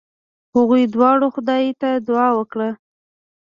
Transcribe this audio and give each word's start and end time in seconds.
هغوی 0.55 0.83
دواړو 0.93 1.27
خدای 1.35 1.65
ته 1.81 1.89
دعا 2.07 2.27
وکړه. 2.39 2.69